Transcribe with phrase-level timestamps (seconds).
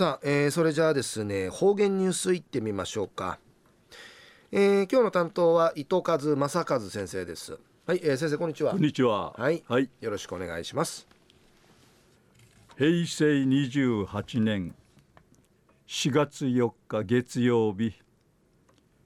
[0.00, 3.38] さあ、えー、それじゃあですね方言ニュースいってみましょうか、
[4.50, 7.58] えー、今日の担当は糸数正和先生です。
[7.86, 8.72] はい、えー、先生こんにちは。
[8.72, 9.34] こんにちは。
[9.34, 11.06] はい、はい、よろしくお願いします。
[12.78, 14.74] 平成28年
[15.86, 17.92] 4月4日月曜日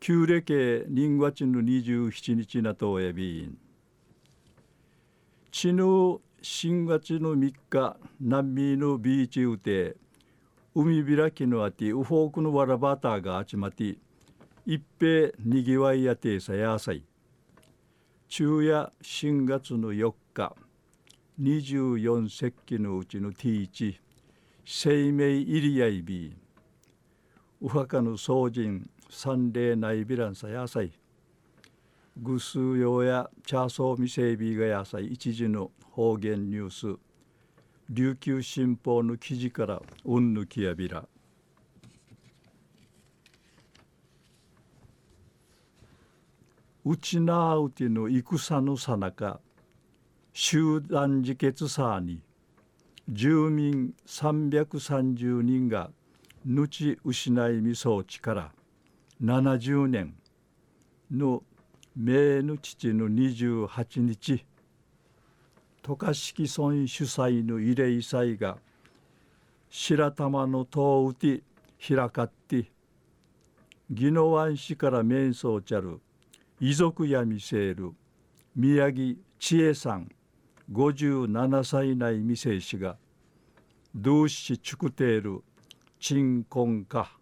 [0.00, 3.42] 旧暦人月の27日なとえび。
[3.42, 3.58] ん
[5.50, 5.84] ちぬ
[6.40, 9.98] 新月の3日南美のビーチうて
[10.80, 13.96] 海開きのあてウフォークのわらバターが集まって
[14.64, 17.02] 一平にぎわいやてさやさい
[18.28, 20.54] 昼夜新月の4日
[21.42, 23.96] 24節気のうちの T1
[24.64, 26.36] 生命入りやいび
[27.60, 30.92] ウハカの総人三霊内ビランサやさい
[32.22, 37.07] ぐすうようやチャーソーミセイビーがやさい一時の方言ニュース。
[37.90, 41.08] 琉球新報の記事からうんぬきやびら。
[46.84, 49.40] うちなうての戦のさなか
[50.32, 52.20] 集団自決さに
[53.08, 55.90] 住民330人が
[56.46, 58.52] 後失いみそうちから
[59.22, 60.14] 70年
[61.10, 61.42] の
[61.96, 64.44] 命の父の28日
[65.82, 68.58] 渡嘉敷村主催の慰霊祭が
[69.70, 71.42] 白玉の塔打て
[71.86, 72.70] 開かって
[73.90, 76.00] 宜野湾市から面相ちゃる
[76.60, 77.92] 遺族や見せる
[78.54, 80.10] 宮城千恵さん
[80.72, 82.96] 57歳内未成氏が
[83.94, 85.42] 同志チュクテール
[86.00, 87.18] 鎮魂か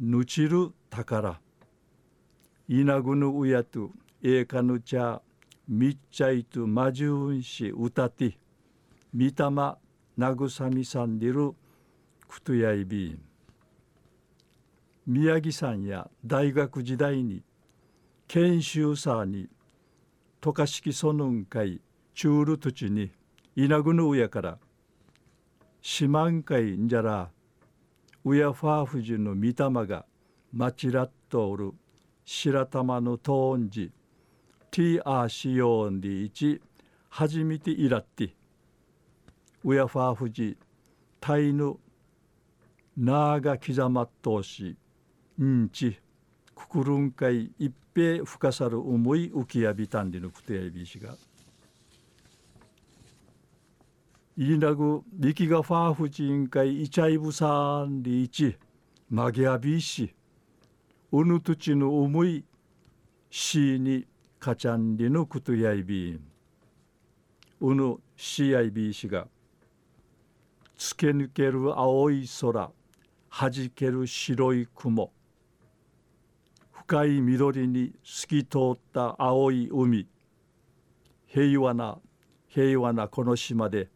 [0.00, 1.38] ぬちる宝。
[2.68, 3.90] 稲ぐぬうやと
[4.22, 8.36] えかぬちゃみっちゃいとまじゅうんしうたて
[9.14, 9.78] みたま
[10.18, 11.54] なぐさみさんでる
[12.28, 13.18] くとやいび
[15.06, 17.42] 宮城さんや大学時代に
[18.28, 19.48] 研修さに
[20.42, 21.80] 渡嘉敷そぬんかい
[22.14, 23.10] チュール土地に
[23.56, 24.58] 稲ぐぬうやから
[25.80, 27.30] 四万回んじゃら
[28.24, 30.04] うやファーフジの御霊が
[30.52, 31.72] まちらっとおる
[32.24, 33.90] 白玉のトーンジ
[34.72, 36.58] ティアシヨンディチ
[37.10, 38.34] 初めていらって
[39.64, 40.56] うやファーフジ
[41.20, 41.74] タイヌ
[42.96, 44.74] ナーが刻まっとし
[45.38, 45.98] んち
[46.54, 51.16] くくるんかい一平深さる思い浮きやびたんでのくてやびしが。
[54.38, 58.56] いなぐ力がファーフチンかいイチャイブサンリイチ
[59.10, 60.14] マギアビーシ
[61.10, 62.42] うぬとちの思い
[63.28, 64.06] しに
[64.42, 66.14] かちゃんりのくとやいび。
[66.14, 66.20] ん
[67.60, 69.28] うぬしやいびしが
[70.76, 72.72] つけ抜ける青い空
[73.28, 75.12] はじける白い雲。
[76.72, 80.08] 深い緑に透き通った青い海。
[81.28, 81.98] 平和な
[82.48, 83.90] 平和なこの島で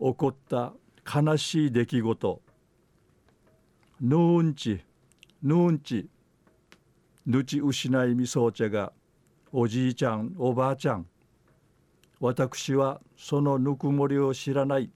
[0.00, 0.72] 起こった
[1.04, 2.40] 悲しい出来事。
[4.00, 4.80] ヌーンチ
[5.42, 6.08] ヌーンチ
[7.26, 8.90] ぬち失いみそうちゃが
[9.52, 11.06] おじいちゃんおばあちゃん
[12.20, 14.90] 私はそのぬくもりを知らない。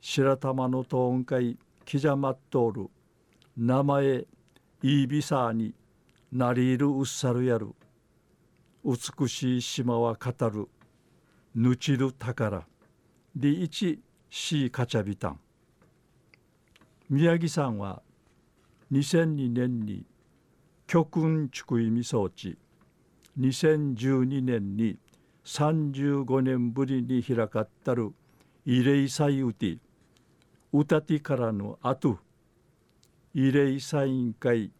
[0.00, 2.88] 白玉のトーン会きじゃまっとる。
[3.56, 4.24] 名前
[4.82, 5.74] いいびさに
[6.32, 7.68] なりいるうっさるやる。
[8.82, 10.68] 美しい島は語る。
[11.54, 12.66] ぬちる宝。
[13.36, 14.00] リイチ
[14.30, 15.40] シーカチャビタン。
[17.10, 18.02] 宮城さんは
[18.90, 20.06] 2002年に
[20.86, 22.56] 極運畜意味装置。
[23.38, 24.98] 2012年に
[25.44, 28.12] 35年ぶりに開かったる
[28.66, 29.78] 慰霊祭うて
[30.72, 32.18] うたてからのあと
[33.34, 34.70] 慰霊祭委員会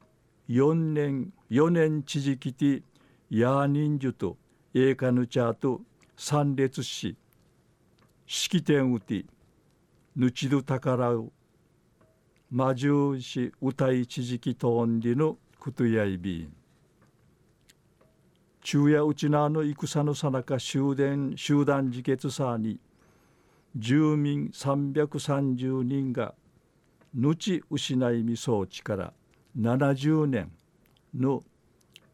[0.50, 2.82] 4年4年知事きて
[3.30, 4.36] ヤーニンジュと
[4.74, 5.80] エーカヌチャーと
[6.16, 7.16] 参列し
[8.26, 9.24] 式典うて
[10.14, 11.32] ぬちる宝を
[12.50, 16.61] 魔獣し歌いちじきとんりのくとやいびん。
[18.62, 22.78] 昼夜うちなの戦のさなか終電集団自決さに
[23.76, 26.34] 住民330人が
[27.14, 29.12] 後失いみそうちから
[29.58, 30.52] 70年
[31.16, 31.42] の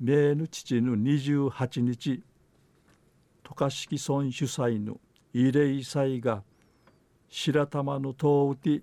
[0.00, 2.22] 命の父の28日
[3.42, 4.98] 渡嘉敷村主催の
[5.34, 6.42] 慰霊祭が
[7.28, 8.80] 白玉の塔うて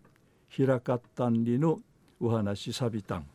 [0.56, 1.80] 開かったんりの
[2.20, 3.35] お話さびたん。